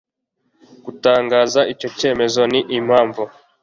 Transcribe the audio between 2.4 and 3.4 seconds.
n impamvu